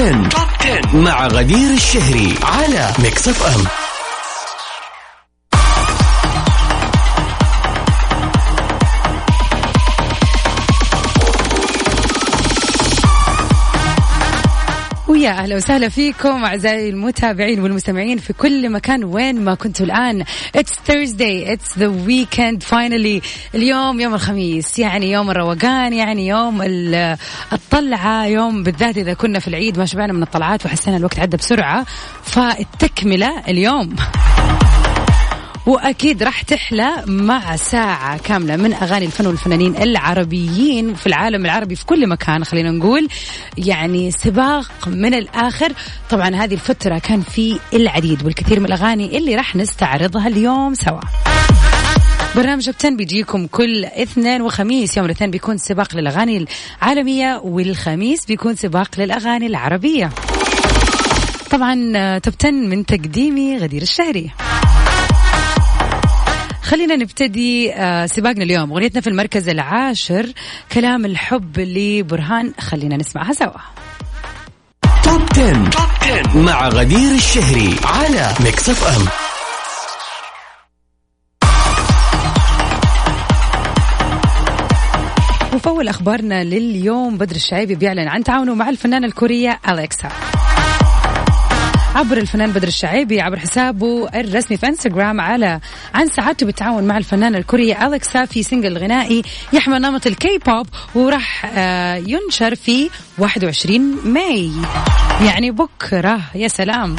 10. 0.00 0.28
Top 0.28 0.48
10 0.60 0.96
مع 0.96 1.26
غدير 1.26 1.70
الشهري 1.70 2.34
على 2.42 2.92
Mix 2.98 3.28
FM 3.28 3.79
ويا 15.10 15.30
أهلا 15.30 15.56
وسهلا 15.56 15.88
فيكم 15.88 16.44
أعزائي 16.44 16.88
المتابعين 16.88 17.60
والمستمعين 17.60 18.18
في 18.18 18.32
كل 18.32 18.70
مكان 18.70 19.04
وين 19.04 19.40
ما 19.40 19.54
كنتوا 19.54 19.86
الآن. 19.86 20.24
it's 20.56 20.72
Thursday 20.86 21.52
it's 21.52 21.78
the 21.78 21.86
weekend 21.86 22.62
finally 22.62 23.22
اليوم 23.54 24.00
يوم 24.00 24.14
الخميس. 24.14 24.78
يعني 24.78 25.10
يوم 25.10 25.30
الروقان 25.30 25.92
يعني 25.92 26.26
يوم 26.26 26.62
الطلعة 27.52 28.26
يوم 28.26 28.62
بالذات 28.62 28.98
إذا 28.98 29.14
كنا 29.14 29.38
في 29.38 29.48
العيد 29.48 29.78
ما 29.78 29.84
شبعنا 29.84 30.12
من 30.12 30.22
الطلعات 30.22 30.66
وحسينا 30.66 30.96
الوقت 30.96 31.18
عدى 31.18 31.36
بسرعة. 31.36 31.86
فالتكملة 32.22 33.42
اليوم. 33.48 33.96
وأكيد 35.66 36.22
راح 36.22 36.42
تحلى 36.42 36.90
مع 37.06 37.56
ساعة 37.56 38.18
كاملة 38.18 38.56
من 38.56 38.72
أغاني 38.72 39.06
الفن 39.06 39.26
والفنانين 39.26 39.76
العربيين 39.76 40.94
في 40.94 41.06
العالم 41.06 41.44
العربي 41.44 41.76
في 41.76 41.86
كل 41.86 42.08
مكان 42.08 42.44
خلينا 42.44 42.70
نقول 42.70 43.08
يعني 43.58 44.10
سباق 44.10 44.88
من 44.88 45.14
الآخر. 45.14 45.72
طبعا 46.10 46.36
هذه 46.36 46.54
الفترة 46.54 46.98
كان 46.98 47.22
في 47.22 47.58
العديد 47.74 48.24
والكثير 48.24 48.60
من 48.60 48.66
الأغاني 48.66 49.18
اللي 49.18 49.34
راح 49.34 49.56
نستعرضها 49.56 50.28
اليوم 50.28 50.74
سوا. 50.74 51.00
برنامج 52.36 52.68
أبتن 52.68 52.96
بيجيكم 52.96 53.46
كل 53.46 53.84
اثنين 53.84 54.42
وخميس 54.42 54.96
يوم 54.96 55.06
الاثنين 55.06 55.30
بيكون 55.30 55.58
سباق 55.58 55.96
للأغاني 55.96 56.46
العالمية 56.82 57.40
والخميس 57.44 58.26
بيكون 58.26 58.56
سباق 58.56 58.88
للأغاني 58.98 59.46
العربية. 59.46 60.10
طبعا 61.50 62.18
Top 62.18 62.36
ten 62.36 62.54
من 62.54 62.86
تقديمي 62.86 63.58
غدير 63.58 63.82
الشهري. 63.82 64.30
خلينا 66.70 66.96
نبتدي 66.96 67.74
آه، 67.74 68.06
سباقنا 68.06 68.44
اليوم. 68.44 68.72
أغنيتنا 68.72 69.00
في 69.00 69.06
المركز 69.06 69.48
العاشر 69.48 70.32
كلام 70.72 71.04
الحب 71.04 71.60
لبرهان. 71.60 72.52
خلينا 72.60 72.96
نسمعها 72.96 73.32
سوا. 73.32 73.60
Top 75.04 75.22
10. 75.32 75.70
Top 75.70 75.88
10 76.02 76.38
مع 76.42 76.68
غدير 76.68 77.14
الشهري 77.14 77.76
على 77.84 78.34
Mix 78.40 78.68
FM 78.68 79.06
وفي 85.54 85.68
أول 85.68 85.88
أخبارنا 85.88 86.44
لليوم. 86.44 87.18
بدر 87.18 87.36
الشعيبي 87.36 87.74
بيعلن 87.74 88.08
عن 88.08 88.24
تعاونه 88.24 88.54
مع 88.54 88.68
الفنانة 88.68 89.06
الكورية 89.06 89.60
أليكسا. 89.68 90.08
عبر 91.94 92.16
الفنان 92.16 92.50
بدر 92.52 92.68
الشعيبي 92.68 93.20
عبر 93.20 93.38
حسابه 93.38 94.08
الرسمي 94.14 94.56
في 94.56 94.66
إنستغرام 94.68 95.20
على 95.20 95.60
عن 95.94 96.08
سعادته 96.08 96.46
بالتعاون 96.46 96.84
مع 96.84 96.98
الفنانة 96.98 97.38
الكورية 97.38 97.86
أليكسا 97.86 98.24
في 98.24 98.42
single 98.42 98.78
غنائي 98.78 99.22
يحمل 99.52 99.80
نمط 99.82 100.06
الكي 100.06 100.38
بوب 100.46 100.66
وراح 100.94 101.52
آه، 101.54 101.94
ينشر 101.94 102.54
في 102.54 102.90
21 103.18 103.80
May. 104.04 104.50
يعني 105.26 105.50
بكرة 105.50 106.20
يا 106.34 106.48
سلام. 106.48 106.96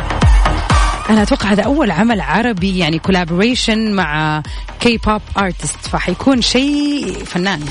أنا 1.09 1.21
أتوقع 1.21 1.51
هذا 1.51 1.63
أول 1.63 1.91
عمل 1.91 2.21
عربي 2.21 2.77
يعني 2.77 2.99
collaboration 2.99 3.91
مع 3.91 4.41
K-pop 4.79 5.21
artist 5.37 5.87
فحيكون 5.87 6.41
شيء 6.41 7.13
فنان. 7.25 7.61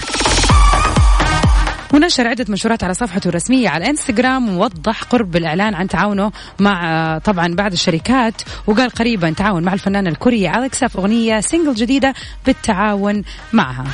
ونشر 1.95 2.27
عدة 2.27 2.45
منشورات 2.49 2.85
على 2.85 2.95
صفحته 2.95 3.29
الرسمية 3.29 3.69
على 3.69 3.91
إنستغرام 3.91 4.57
ووضح 4.57 5.03
قرب 5.03 5.37
الإعلان 5.37 5.75
عن 5.75 5.89
تعاونه 5.89 6.33
مع 6.61 7.19
طبعا 7.19 7.55
بعض 7.55 7.73
الشركات. 7.73 8.43
وقال 8.67 8.91
قريبا 8.91 9.31
تعاون 9.31 9.63
مع 9.63 9.73
الفنانة 9.73 10.11
الكورية 10.11 10.59
أليكسا 10.59 10.89
في 10.89 10.99
أغنية 10.99 11.41
single 11.41 11.75
جديدة 11.75 12.15
بالتعاون 12.47 13.23
معها. 13.53 13.85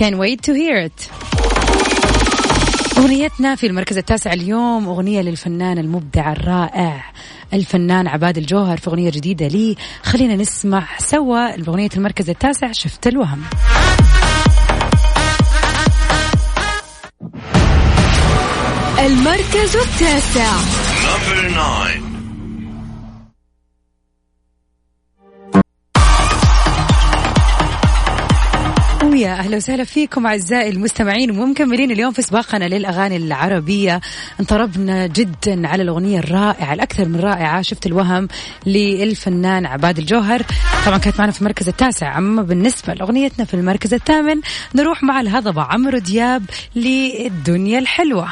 Can't 0.00 0.18
wait 0.18 0.42
to 0.42 0.54
hear 0.54 0.76
it. 0.88 1.29
أغنيتنا 3.00 3.54
في 3.54 3.66
المركز 3.66 3.98
التاسع 3.98 4.32
اليوم 4.32 4.88
أغنية 4.88 5.20
للفنان 5.20 5.78
المبدع 5.78 6.32
الرائع 6.32 7.12
الفنان 7.52 8.08
عباد 8.08 8.38
الجوهر 8.38 8.76
في 8.76 8.90
أغنية 8.90 9.10
جديدة 9.10 9.48
لي. 9.48 9.76
خلينا 10.02 10.36
نسمع 10.36 10.86
سوا 10.98 11.60
أغنية 11.68 11.88
المركز 11.96 12.30
التاسع 12.30 12.72
شفت 12.72 13.06
الوهم. 13.06 13.42
المركز 18.98 19.76
التاسع. 19.76 20.89
ويا 29.20 29.32
أهلا 29.32 29.56
وسهلا 29.56 29.84
فيكم 29.84 30.26
أعزائي 30.26 30.70
المستمعين 30.70 31.30
ومكملين 31.30 31.90
اليوم 31.90 32.12
في 32.12 32.22
سباقنا 32.22 32.64
للأغاني 32.64 33.16
العربية. 33.16 34.00
انطربنا 34.40 35.06
جدا 35.06 35.68
على 35.68 35.82
الأغنية 35.82 36.18
الرائعة 36.18 36.74
الأكثر 36.74 37.08
من 37.08 37.20
رائعة 37.20 37.62
شفت 37.62 37.86
الوهم 37.86 38.28
للفنان 38.66 39.66
عباد 39.66 39.98
الجوهر. 39.98 40.42
طبعا 40.86 40.98
كانت 40.98 41.18
معنا 41.18 41.32
في 41.32 41.40
المركز 41.40 41.68
التاسع 41.68 42.18
أما 42.18 42.42
بالنسبة 42.42 42.94
لأغنيتنا 42.94 43.44
في 43.44 43.54
المركز 43.54 43.94
الثامن 43.94 44.40
نروح 44.74 45.02
مع 45.02 45.20
الهضبة 45.20 45.62
عمرو 45.62 45.98
دياب 45.98 46.42
للدنيا 46.76 47.78
الحلوة. 47.78 48.28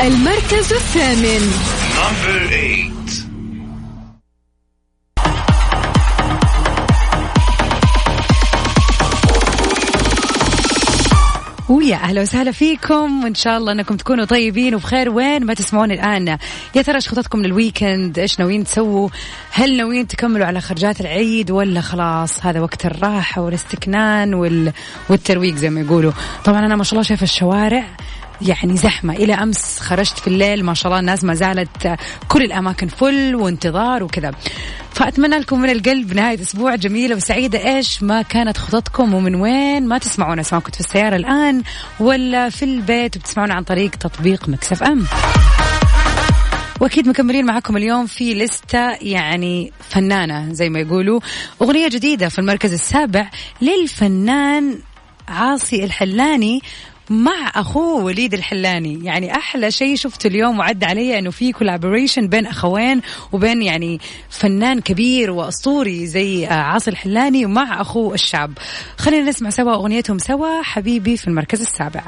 المركز 0.00 0.72
الثامن. 0.72 1.52
ويا 11.70 11.96
أهلا 11.96 12.22
وسهلا 12.22 12.50
فيكم 12.52 13.24
وإن 13.24 13.34
شاء 13.34 13.58
الله 13.58 13.72
إنكم 13.72 13.96
تكونوا 13.96 14.24
طيبين 14.24 14.74
وبخير 14.74 15.10
وين 15.10 15.46
ما 15.46 15.54
تسمعون 15.54 15.90
الآن. 15.90 16.28
يا 16.74 16.82
ترى 16.82 16.94
إيش 16.94 17.08
خططكم 17.08 17.42
للويكند 17.42 18.18
إيش 18.18 18.40
ناويين 18.40 18.64
تسووا؟ 18.64 19.08
هل 19.52 19.76
ناويين 19.76 20.06
تكملوا 20.06 20.46
على 20.46 20.60
خرجات 20.60 21.00
العيد 21.00 21.50
ولا 21.50 21.80
خلاص 21.80 22.46
هذا 22.46 22.60
وقت 22.60 22.86
الراحة 22.86 23.42
والاستكنان 23.42 24.34
وال... 24.34 24.72
والترويق 25.10 25.54
زي 25.54 25.70
ما 25.70 25.80
يقولوا؟ 25.80 26.12
طبعا 26.44 26.66
أنا 26.66 26.76
ما 26.76 26.84
شاء 26.84 26.92
الله 26.92 27.02
شايفة 27.02 27.24
الشوارع 27.24 27.84
يعني 28.42 28.76
زحمة. 28.76 29.16
إلى 29.16 29.34
أمس 29.34 29.78
خرجت 29.78 30.18
في 30.18 30.26
الليل 30.26 30.64
ما 30.64 30.74
شاء 30.74 30.86
الله 30.86 31.00
الناس 31.00 31.24
ما 31.24 31.34
زالت 31.34 31.96
كل 32.28 32.42
الأماكن 32.42 32.88
فل 32.88 33.34
وانتظار 33.34 34.02
وكذا. 34.02 34.32
فأتمنى 34.94 35.38
لكم 35.38 35.60
من 35.60 35.70
القلب 35.70 36.14
نهاية 36.14 36.40
أسبوع 36.40 36.74
جميلة 36.74 37.16
وسعيدة. 37.16 37.76
إيش 37.76 38.02
ما 38.02 38.22
كانت 38.22 38.58
خططكم 38.58 39.14
ومن 39.14 39.34
وين 39.34 39.86
ما 39.86 39.98
تسمعونا 39.98 40.42
سواء 40.42 40.60
كنت 40.60 40.74
في 40.74 40.80
السيارة 40.80 41.16
الآن 41.16 41.62
ولا 42.00 42.48
في 42.48 42.64
البيت 42.64 43.16
وبتسمعونا 43.16 43.54
عن 43.54 43.62
طريق 43.62 43.90
تطبيق 43.90 44.48
Mix 44.48 44.82
FM. 44.82 45.06
وأكيد 46.80 47.08
مكملين 47.08 47.46
معكم 47.46 47.76
اليوم 47.76 48.06
في 48.06 48.34
لستة 48.34 48.90
يعني 48.90 49.72
فنانة 49.90 50.52
زي 50.52 50.68
ما 50.68 50.80
يقولوا. 50.80 51.20
أغنية 51.62 51.88
جديدة 51.88 52.28
في 52.28 52.38
المركز 52.38 52.72
السابع 52.72 53.30
للفنان 53.62 54.78
عاصي 55.28 55.84
الحلاني 55.84 56.62
مع 57.10 57.52
أخوه 57.54 58.04
وليد 58.04 58.34
الحلاني. 58.34 59.04
يعني 59.04 59.34
أحلى 59.36 59.70
شيء 59.70 59.96
شفته 59.96 60.26
اليوم 60.26 60.58
وعدى 60.58 60.84
علي 60.84 61.18
إنه 61.18 61.30
في 61.30 61.52
collaboration 61.52 62.28
بين 62.28 62.46
أخوين 62.46 63.00
وبين 63.32 63.62
يعني 63.62 64.00
فنان 64.30 64.80
كبير 64.80 65.30
وأسطوري 65.30 66.06
زي 66.06 66.46
آه، 66.46 66.52
عاصي 66.52 66.90
الحلاني 66.90 67.46
ومع 67.46 67.80
أخوه 67.80 68.14
الشعب. 68.14 68.52
خلينا 68.98 69.28
نسمع 69.28 69.50
سوا 69.50 69.74
أغنيتهم 69.74 70.18
سوا 70.18 70.62
حبيبي 70.62 71.16
في 71.16 71.28
المركز 71.28 71.60
السابع. 71.60 72.02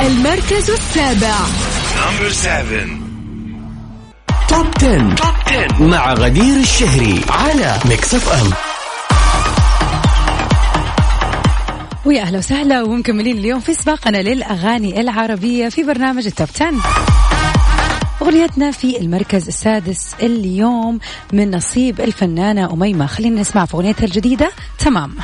المركز 0.00 0.70
السابع. 0.70 1.36
Top 4.50 4.66
10. 4.82 5.16
Top 5.16 5.34
10 5.46 5.82
مع 5.82 6.12
غدير 6.14 6.56
الشهري 6.56 7.20
على 7.28 7.78
Mix 7.84 8.14
FM 8.14 8.73
ويا 12.04 12.22
أهلا 12.22 12.38
وسهلا 12.38 12.82
ومكملين 12.82 13.38
اليوم 13.38 13.60
في 13.60 13.74
سباقنا 13.74 14.18
للأغاني 14.18 15.00
العربية 15.00 15.68
في 15.68 15.82
برنامج 15.82 16.26
ال 16.26 16.31
Top 16.31 16.48
10 16.54 16.72
أغنيتنا 18.22 18.70
في 18.70 18.98
المركز 19.00 19.48
السادس 19.48 20.14
اليوم 20.22 20.98
من 21.32 21.50
نصيب 21.56 22.00
الفنانة 22.00 22.72
أميمة. 22.72 23.06
خلينا 23.06 23.40
نسمع 23.40 23.64
في 23.64 23.74
أغنيتها 23.74 24.04
الجديدة. 24.04 24.50
تمام. 24.78 25.14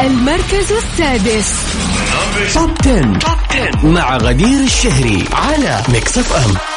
المركز 0.00 0.72
السادس. 0.72 1.52
Top 2.52 2.72
10. 2.76 3.18
Top 3.18 3.36
10 3.50 3.86
مع 3.86 4.16
غدير 4.16 4.60
الشهري 4.64 5.24
على 5.32 5.82
Mix 5.88 6.18
FM 6.18 6.75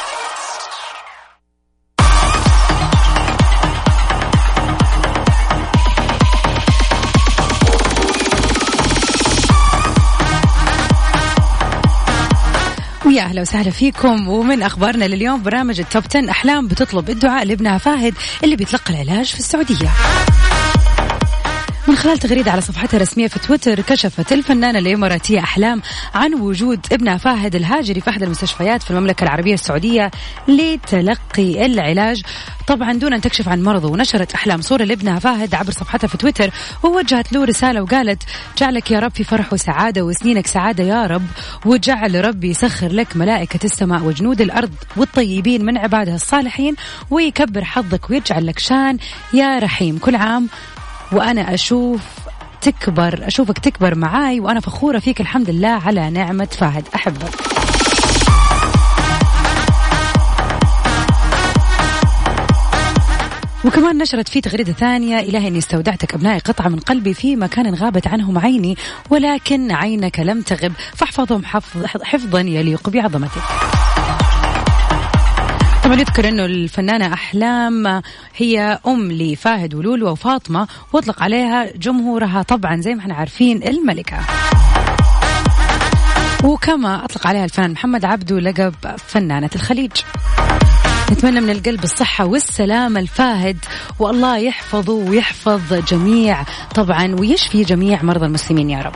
ويا 13.10 13.22
أهلا 13.22 13.42
وسهلا 13.42 13.72
فيكم 13.72 14.28
ومن 14.28 14.62
أخبارنا 14.64 15.06
لليوم 15.06 15.44
برنامج 15.44 15.80
التوب 15.80 16.04
10 16.10 16.30
أحلام 16.30 16.68
بتطلب 16.68 17.10
الدعاء 17.10 17.46
لابنها 17.46 17.78
فاهد 17.78 18.14
اللي 18.44 18.56
بيتلقى 18.56 18.94
العلاج 18.94 19.26
في 19.26 19.40
السعودية. 19.40 19.90
من 21.90 21.96
خلال 21.96 22.18
تغريدة 22.18 22.52
على 22.52 22.62
صفحتها 22.62 22.98
الرسمية 22.98 23.28
في 23.28 23.40
تويتر 23.40 23.82
كشفت 23.82 24.34
الفنانة 24.34 24.80
الإماراتية 24.80 25.40
أحلام 25.40 25.82
عن 26.16 26.34
وجود 26.34 26.80
ابنها 26.92 27.18
فاهد 27.18 27.56
الهاجري 27.56 28.02
في 28.02 28.10
أحد 28.10 28.24
المستشفيات 28.24 28.84
في 28.84 28.92
المملكة 28.92 29.24
العربية 29.24 29.54
السعودية 29.54 30.12
لتلقي 30.48 31.66
العلاج. 31.66 32.22
طبعا 32.68 32.94
دون 32.94 33.14
أن 33.14 33.22
تكشف 33.22 33.50
عن 33.50 33.64
مرضه 33.64 33.92
ونشرت 33.92 34.34
أحلام 34.34 34.62
صورة 34.62 34.84
لابنها 34.84 35.20
فاهد 35.20 35.56
عبر 35.56 35.72
صفحتها 35.72 36.08
في 36.08 36.18
تويتر 36.18 36.52
ووجهت 36.84 37.34
له 37.34 37.46
رسالة 37.46 37.82
وقالت 37.82 38.24
جعلك 38.58 38.92
يا 38.92 39.00
رب 39.00 39.12
في 39.12 39.24
فرح 39.24 39.54
وسعادة 39.54 40.02
وسنينك 40.02 40.48
سعادة 40.48 40.84
يا 40.84 41.06
رب 41.06 41.26
وجعل 41.66 42.26
ربي 42.26 42.50
يسخر 42.50 42.92
لك 42.92 43.18
ملائكة 43.18 43.66
السماء 43.66 44.04
وجنود 44.04 44.42
الأرض 44.42 44.74
والطيبين 44.98 45.66
من 45.66 45.78
عباده 45.78 46.16
الصالحين 46.16 46.76
ويكبر 47.12 47.64
حظك 47.64 48.10
ويجعل 48.10 48.48
لك 48.48 48.60
شان 48.60 48.98
يا 49.34 49.60
رحيم. 49.60 49.98
كل 49.98 50.16
عام 50.16 50.50
وأنا 51.12 51.54
أشوف 51.54 52.02
تكبر 52.62 53.28
أشوفك 53.28 53.60
تكبر 53.60 53.96
معاي 53.96 54.40
وأنا 54.40 54.60
فخورة 54.60 55.00
فيك 55.00 55.22
الحمد 55.22 55.50
لله 55.50 55.82
على 55.86 56.10
نعمة 56.10 56.46
فهد 56.46 56.88
أحبك. 56.96 57.50
وكمان 63.66 63.98
نشرت 63.98 64.28
في 64.28 64.42
تغريدة 64.42 64.74
ثانية 64.74 65.20
إلهي 65.20 65.48
إني 65.48 65.58
استودعتك 65.58 66.14
أبنائي 66.14 66.40
قطعة 66.40 66.68
من 66.68 66.80
قلبي 66.80 67.14
في 67.14 67.36
مكان 67.36 67.76
غابت 67.76 68.08
عنهم 68.08 68.38
عيني 68.38 68.78
ولكن 69.10 69.72
عينك 69.72 70.20
لم 70.20 70.42
تغب 70.42 70.72
فاحفظهم 70.96 71.46
حفظ 71.46 71.86
حفظا 71.86 72.40
يليق 72.40 72.90
بعظمتك. 72.90 73.42
طبعا 75.90 76.00
يذكر 76.00 76.30
إنه 76.30 76.46
الفنانة 76.46 77.14
أحلام 77.14 78.02
هي 78.36 78.80
أم 78.88 79.12
لفاهد 79.12 79.76
ولولو 79.76 80.12
وفاطمة 80.12 80.68
وأطلق 80.94 81.24
عليها 81.24 81.78
جمهورها 81.78 82.42
طبعا 82.42 82.82
زي 82.82 82.94
ما 82.94 83.00
إحنا 83.02 83.14
عارفين 83.14 83.64
الملكة. 83.64 84.18
وكما 86.44 87.06
أطلق 87.06 87.28
عليها 87.28 87.46
الفنان 87.46 87.72
محمد 87.72 88.06
عبده 88.06 88.40
لقب 88.40 88.74
فنانة 88.98 89.50
الخليج. 89.56 89.92
نتمنى 91.12 91.42
من 91.42 91.50
القلب 91.50 91.84
الصحة 91.84 92.26
والسلامة 92.26 93.00
الفاهد 93.00 93.58
والله 94.00 94.38
يحفظه 94.38 94.94
ويحفظ 94.94 95.74
جميع 95.74 96.44
طبعا 96.76 97.16
ويشفي 97.20 97.64
جميع 97.64 98.04
مرضى 98.04 98.26
المسلمين 98.26 98.70
يا 98.70 98.82
رب. 98.82 98.96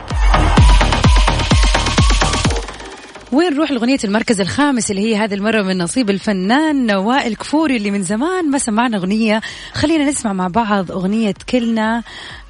وين 3.34 3.54
نروح 3.54 3.70
لأغنية 3.70 3.98
المركز 4.04 4.40
الخامس 4.40 4.90
اللي 4.90 5.02
هي 5.02 5.16
هذه 5.16 5.34
المرة 5.34 5.62
من 5.62 5.78
نصيب 5.78 6.10
الفنان 6.10 6.90
وائل 6.90 7.36
كفوري 7.36 7.76
اللي 7.76 7.90
من 7.90 8.02
زمان 8.02 8.50
ما 8.50 8.58
سمعنا 8.58 8.96
أغنية. 8.96 9.40
خلينا 9.74 10.04
نسمع 10.04 10.32
مع 10.32 10.48
بعض 10.48 10.92
أغنية 10.92 11.34
كلنا 11.48 12.02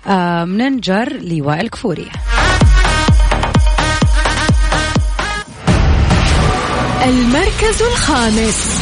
آه 0.06 0.44
مننجر 0.44 1.12
لوائل 1.22 1.69
كفوري. 1.69 2.08
المركز 7.04 7.82
الخامس. 7.82 8.81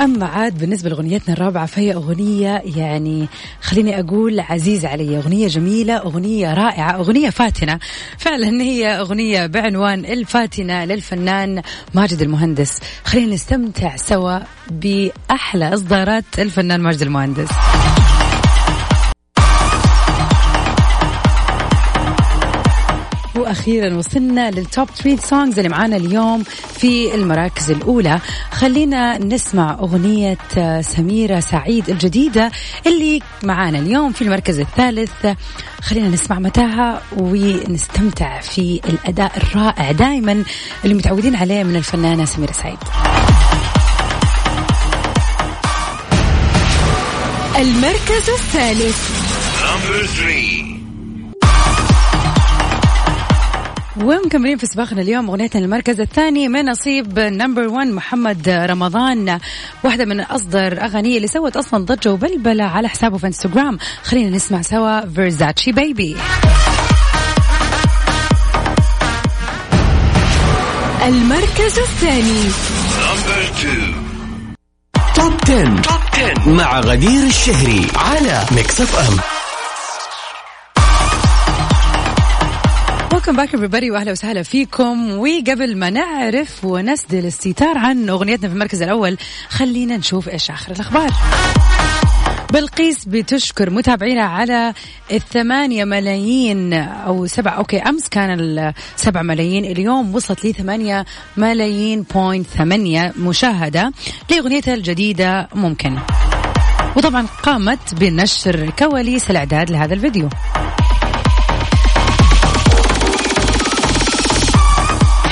أما 0.00 0.26
عاد 0.26 0.58
بالنسبة 0.58 0.90
لأغنيتنا 0.90 1.34
الرابعة 1.34 1.66
فهي 1.66 1.94
أغنية 1.94 2.62
يعني 2.76 3.28
خليني 3.62 4.00
أقول 4.00 4.40
عزيزة 4.40 4.88
علي 4.88 5.18
أغنية 5.18 5.48
جميلة 5.48 5.96
أغنية 5.96 6.54
رائعة 6.54 6.90
أغنية 6.90 7.30
فاتنة. 7.30 7.78
فعلا 8.18 8.62
هي 8.62 9.00
أغنية 9.00 9.46
بعنوان 9.46 10.04
الفاتنة 10.04 10.84
للفنان 10.84 11.62
ماجد 11.94 12.22
المهندس. 12.22 12.78
خلينا 13.04 13.34
نستمتع 13.34 13.96
سوا 13.96 14.38
بأحلى 14.70 15.74
إصدارات 15.74 16.24
الفنان 16.38 16.80
ماجد 16.80 17.02
المهندس. 17.02 17.48
وأخيرا 23.48 23.94
وصلنا 23.94 24.50
لل 24.50 24.65
top 24.65 24.88
3 24.90 25.26
songs 25.26 25.58
اللي 25.58 25.68
معانا 25.68 25.96
اليوم 25.96 26.42
في 26.78 27.14
المراكز 27.14 27.70
الأولى. 27.70 28.20
خلينا 28.52 29.18
نسمع 29.18 29.72
أغنية 29.80 30.38
سميرة 30.80 31.40
سعيد 31.40 31.90
الجديدة 31.90 32.50
اللي 32.86 33.20
معانا 33.42 33.78
اليوم 33.78 34.12
في 34.12 34.22
المركز 34.22 34.60
الثالث. 34.60 35.26
خلينا 35.82 36.08
نسمع 36.08 36.38
متاهه 36.38 37.02
ونستمتع 37.16 38.40
في 38.40 38.80
الأداء 38.88 39.32
الرائع 39.36 39.92
دائما 39.92 40.44
اللي 40.84 40.94
متعودين 40.94 41.36
عليه 41.36 41.62
من 41.62 41.76
الفنانة 41.76 42.24
سميرة 42.24 42.52
سعيد. 42.52 42.78
المركز 47.58 48.30
الثالث. 48.30 49.10
ومكملين 54.08 54.58
في 54.58 54.66
سباقنا 54.66 55.02
اليوم 55.02 55.30
اغنيتنا 55.30 55.64
المركز 55.64 56.00
الثاني 56.00 56.48
من 56.48 56.64
نصيب 56.64 57.18
number 57.18 57.66
1 57.66 57.86
محمد 57.86 58.48
رمضان 58.48 59.38
واحدة 59.84 60.04
من 60.04 60.20
أصدر 60.20 60.84
أغانيه 60.84 61.16
اللي 61.16 61.28
سوت 61.28 61.56
أصلا 61.56 61.84
ضجة 61.84 62.12
وبلبلة 62.12 62.64
على 62.64 62.88
حسابه 62.88 63.18
في 63.18 63.26
إنستغرام. 63.26 63.78
خلينا 64.02 64.36
نسمع 64.36 64.62
سوا 64.62 65.00
Versace 65.00 65.72
Baby 65.72 66.16
المركز 71.06 71.78
الثاني. 71.78 72.42
Top 75.16 75.34
10. 75.44 75.82
Top 75.82 76.00
10 76.12 76.48
مع 76.48 76.80
غدير 76.80 77.26
الشهري 77.26 77.86
على 77.96 78.44
Mix 78.56 78.80
FM 78.80 79.37
Welcome 83.18 83.36
back 83.36 83.56
everybody 83.56 83.90
وأهلا 83.90 84.12
وسهلا 84.12 84.42
فيكم. 84.42 85.18
وقبل 85.18 85.76
ما 85.76 85.90
نعرف 85.90 86.64
ونسدل 86.64 87.26
الستار 87.26 87.78
عن 87.78 88.08
أغنيتنا 88.08 88.48
في 88.48 88.54
المركز 88.54 88.82
الأول 88.82 89.16
خلينا 89.48 89.96
نشوف 89.96 90.28
إيش 90.28 90.50
آخر 90.50 90.72
الأخبار. 90.72 91.10
بلقيس 92.52 93.04
بتشكر 93.04 93.70
متابعينا 93.70 94.22
على 94.22 94.74
الثمانية 95.12 95.84
ملايين 95.84 96.72
أو 96.72 97.26
سبعة 97.26 97.52
okay 97.52 97.78
أمس 97.78 98.08
كان 98.08 98.40
السبع 98.40 99.22
ملايين 99.22 99.64
اليوم 99.64 100.14
وصلت 100.14 100.44
لي 100.44 100.52
ثمانية 100.52 101.06
ملايين 101.36 102.02
point 102.14 102.46
ثمانية 102.46 103.12
مشاهدة 103.18 103.92
لأغنيتها 104.30 104.74
الجديدة 104.74 105.48
ممكن. 105.54 105.98
وطبعا 106.96 107.26
قامت 107.42 107.94
بنشر 107.94 108.70
كواليس 108.78 109.30
الإعداد 109.30 109.70
لهذا 109.70 109.94
الفيديو. 109.94 110.28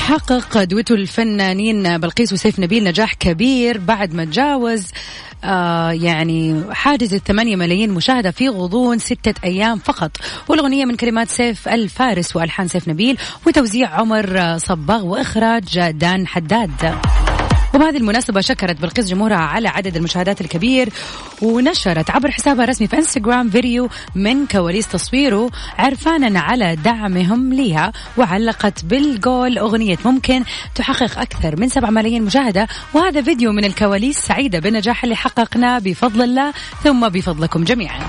حقق 0.06 0.64
دويتو 0.64 0.94
الفنانين 0.94 1.98
بلقيس 1.98 2.32
وسيف 2.32 2.60
نبيل 2.60 2.84
نجاح 2.84 3.14
كبير 3.14 3.78
بعد 3.78 4.14
ما 4.14 4.24
تجاوز 4.24 4.86
آه 5.44 5.90
يعني 5.90 6.64
حاجز 6.70 7.14
الثمانية 7.14 7.56
ملايين 7.56 7.90
مشاهدة 7.90 8.30
في 8.30 8.48
غضون 8.48 8.98
ستة 8.98 9.34
أيام 9.44 9.78
فقط. 9.78 10.10
والأغنية 10.48 10.84
من 10.84 10.96
كلمات 10.96 11.28
سيف 11.28 11.68
الفارس 11.68 12.36
وألحان 12.36 12.68
سيف 12.68 12.88
نبيل 12.88 13.18
وتوزيع 13.46 13.88
عمر 13.88 14.58
صباغ 14.58 15.04
وإخراج 15.04 15.90
دان 15.90 16.26
حداد. 16.26 16.94
وبهذه 17.76 17.96
المناسبة 17.96 18.40
شكرت 18.40 18.80
بلقيس 18.80 19.06
جمهورها 19.06 19.36
على 19.36 19.68
عدد 19.68 19.96
المشاهدات 19.96 20.40
الكبير 20.40 20.88
ونشرت 21.42 22.10
عبر 22.10 22.30
حسابها 22.30 22.64
الرسمي 22.64 22.86
في 22.86 22.96
انستغرام 22.98 23.50
فيديو 23.50 23.88
من 24.14 24.46
كواليس 24.46 24.88
تصويره 24.88 25.50
عرفانا 25.78 26.40
على 26.40 26.76
دعمهم 26.76 27.52
لها 27.52 27.92
وعلقت 28.16 28.84
بالجول 28.84 29.58
أغنية 29.58 29.98
ممكن 30.04 30.44
تحقق 30.74 31.18
أكثر 31.18 31.60
من 31.60 31.68
7 31.68 31.90
ملايين 31.90 32.22
مشاهدة. 32.22 32.66
وهذا 32.94 33.22
فيديو 33.22 33.52
من 33.52 33.64
الكواليس 33.64 34.18
سعيدة 34.18 34.58
بالنجاح 34.58 35.04
اللي 35.04 35.16
حققناه 35.16 35.78
بفضل 35.78 36.22
الله. 36.22 36.52
ثم 36.84 37.08
بفضلكم 37.08 37.64
جميعا. 37.64 38.00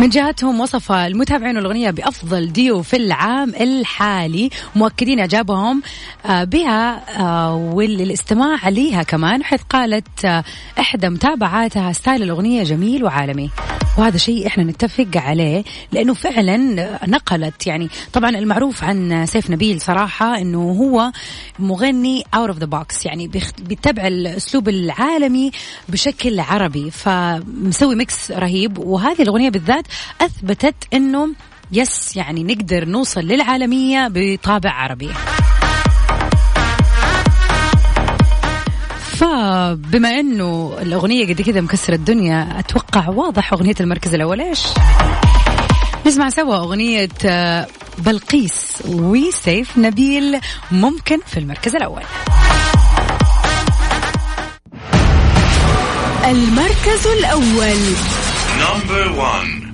من 0.00 0.08
جهتهم 0.08 0.60
وصف 0.60 0.92
المتابعين 0.92 1.58
الأغنية 1.58 1.90
بأفضل 1.90 2.52
ديو 2.52 2.82
في 2.82 2.96
العام 2.96 3.54
الحالي. 3.54 4.50
مؤكدين 4.76 5.20
إعجابهم 5.20 5.82
آه، 6.26 6.44
بها 6.44 7.02
آه، 7.20 7.54
والاستماع 7.54 8.68
لها 8.68 9.02
كمان 9.02 9.44
حيث 9.44 9.60
قالت 9.62 10.24
آه، 10.24 10.44
إحدى 10.78 11.08
متابعاتها 11.08 11.92
style 11.92 12.22
الأغنية 12.22 12.62
جميل 12.62 13.04
وعالمي. 13.04 13.50
وهذا 13.98 14.16
شيء 14.16 14.46
إحنا 14.46 14.64
نتفق 14.64 15.08
عليه 15.16 15.64
لأنه 15.92 16.14
فعلا 16.14 16.56
نقلت 17.06 17.66
يعني 17.66 17.88
طبعا 18.12 18.30
المعروف 18.30 18.84
عن 18.84 19.26
سيف 19.26 19.50
نبيل 19.50 19.80
صراحة 19.80 20.38
إنه 20.38 20.58
هو 20.58 21.12
مغني 21.58 22.24
out 22.34 22.48
of 22.48 22.58
the 22.58 22.66
box 22.66 23.06
يعني 23.06 23.30
بيتبع 23.58 24.06
الأسلوب 24.06 24.68
العالمي 24.68 25.50
بشكل 25.88 26.40
عربي 26.40 26.90
فمسوي 26.90 27.94
mix 27.94 28.30
رهيب. 28.30 28.78
وهذه 28.78 29.22
الأغنية 29.22 29.50
بالذات 29.50 29.86
أثبتت 30.20 30.74
إنه 30.94 31.28
yes 31.72 32.16
يعني 32.16 32.42
نقدر 32.44 32.84
نوصل 32.84 33.20
للعالمية 33.20 34.08
بطابع 34.10 34.70
عربي. 34.70 35.10
فبما 39.00 40.08
إنه 40.08 40.76
الأغنية 40.82 41.26
قد 41.26 41.42
كذا 41.42 41.60
مكسرة 41.60 41.94
الدنيا 41.94 42.58
أتوقع 42.58 43.08
واضح 43.08 43.52
أغنية 43.52 43.74
المركز 43.80 44.14
الأول. 44.14 44.40
إيش؟ 44.40 44.66
نسمع 46.06 46.28
سوا 46.28 46.56
أغنية 46.56 47.08
آه، 47.26 47.66
بلقيس 47.98 48.82
وسيف 48.88 49.78
نبيل 49.78 50.40
ممكن 50.70 51.18
في 51.26 51.38
المركز 51.38 51.76
الأول. 51.76 52.02
المركز 56.24 57.06
الأول. 57.18 57.76
نمبر 58.60 59.12
1 59.12 59.69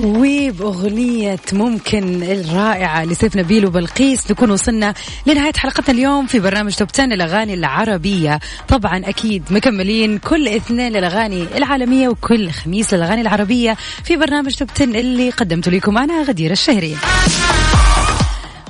وبأغنية 0.00 1.38
ممكن 1.52 2.22
الرائعة 2.22 3.04
لسيف 3.04 3.36
نبيل 3.36 3.66
وبلقيس 3.66 4.30
نكون 4.30 4.50
وصلنا 4.50 4.94
لنهاية 5.26 5.52
حلقتنا 5.56 5.94
اليوم 5.94 6.26
في 6.26 6.40
برنامج 6.40 6.74
توب 6.74 6.88
10 6.94 7.04
الأغاني 7.04 7.54
العربية. 7.54 8.40
طبعا 8.68 9.02
أكيد 9.04 9.42
مكملين 9.50 10.18
كل 10.18 10.48
اثنين 10.48 10.92
للأغاني 10.92 11.46
العالمية 11.56 12.08
وكل 12.08 12.50
خميس 12.50 12.94
للأغاني 12.94 13.20
العربية 13.20 13.76
في 14.04 14.16
برنامج 14.16 14.54
توب 14.54 14.68
10 14.74 14.84
اللي 14.84 15.30
قدمت 15.30 15.68
لكم 15.68 15.98
أنا 15.98 16.22
غدير 16.22 16.50
الشهري. 16.50 16.96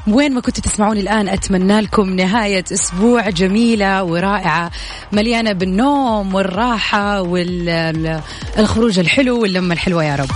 وين 0.09 0.35
ما 0.35 0.41
كنتوا 0.41 0.63
تسمعوني 0.63 1.01
الآن 1.01 1.29
أتمنى 1.29 1.81
لكم 1.81 2.17
نهاية 2.17 2.65
أسبوع 2.73 3.31
جميلة 3.31 4.05
ورائعة 4.05 4.71
مليانة 5.13 5.53
بالنوم 5.53 6.35
والراحة 6.35 7.21
والخروج 7.23 8.99
الحلو 8.99 9.43
واللمة 9.43 9.75
الحلوة 9.75 10.05
يا 10.05 10.17
رب. 10.17 10.31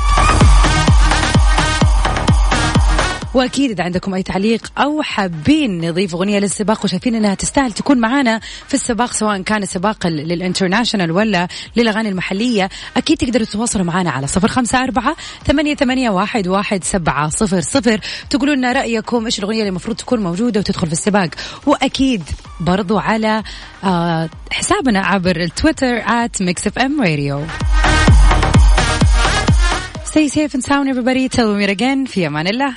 وأكيد 3.35 3.71
إذا 3.71 3.85
عندكم 3.85 4.15
أي 4.15 4.23
تعليق 4.23 4.73
أو 4.79 5.03
حابين 5.03 5.89
نضيف 5.89 6.15
أغنية 6.15 6.39
للسباق 6.39 6.85
وشايفين 6.85 7.15
إنها 7.15 7.35
تستاهل 7.35 7.73
تكون 7.73 7.99
معنا 7.99 8.41
في 8.69 8.75
السباق 8.75 9.13
سواء 9.13 9.43
كان 9.43 9.67
سباق 9.67 10.07
للإنترناشونال 10.07 11.11
ولا 11.11 11.49
للأغاني 11.77 12.09
المحلية 12.09 12.69
أكيد 12.97 13.17
تقدروا 13.19 13.47
تتواصلوا 13.47 13.85
معنا 13.85 14.11
على 14.11 14.27
صفر 14.27 14.49
خمسة 14.49 14.79
أربعة 14.85 15.17
ثمانية, 15.47 15.75
ثمانية 15.75 16.11
واحد, 16.11 16.49
واحد 16.49 16.85
سبعة 16.85 17.29
صفر 17.29 17.61
صفر 17.61 18.01
تقولوا 18.31 18.55
لنا 18.55 18.73
رأيكم 18.73 19.25
إيش 19.25 19.39
الأغنية 19.39 19.59
اللي 19.59 19.69
المفروض 19.69 19.97
تكون 19.97 20.21
موجودة 20.21 20.61
وتدخل 20.61 20.87
في 20.87 20.93
السباق 20.93 21.31
وأكيد 21.67 22.23
برضو 22.61 22.99
على 22.99 23.43
آه، 23.85 24.29
حسابنا 24.51 25.01
عبر 25.01 25.37
التويتر 25.37 26.01
at 26.01 26.43
mixfm 26.43 27.01
radio 27.01 27.41
Stay 30.11 30.27
safe 30.27 30.55
and 30.55 30.65
sound 30.65 30.89
everybody. 30.89 31.29
Tell 31.29 31.55
me 31.55 31.65
again. 31.67 32.07
في 32.07 32.27
أمان 32.27 32.47
الله. 32.47 32.75